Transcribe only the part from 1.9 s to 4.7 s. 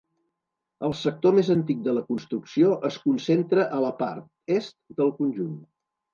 la construcció es concentra a la part